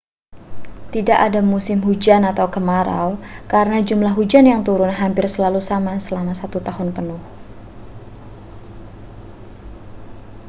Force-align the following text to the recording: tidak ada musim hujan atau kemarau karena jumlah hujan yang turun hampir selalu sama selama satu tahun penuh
tidak 0.93 1.19
ada 1.29 1.41
musim 1.51 1.77
hujan 1.85 2.21
atau 2.31 2.45
kemarau 2.55 3.09
karena 3.53 3.77
jumlah 3.87 4.13
hujan 4.17 4.43
yang 4.51 4.61
turun 4.67 4.89
hampir 5.01 5.25
selalu 5.35 5.61
sama 5.69 5.93
selama 6.05 6.33
satu 6.41 6.57
tahun 6.67 6.89
penuh 6.89 7.21